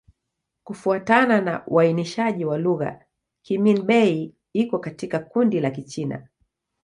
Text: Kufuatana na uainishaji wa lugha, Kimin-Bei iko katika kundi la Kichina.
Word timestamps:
Kufuatana 0.63 1.41
na 1.41 1.67
uainishaji 1.67 2.45
wa 2.45 2.57
lugha, 2.57 3.05
Kimin-Bei 3.43 4.33
iko 4.53 4.79
katika 4.79 5.19
kundi 5.19 5.59
la 5.59 5.71
Kichina. 5.71 6.27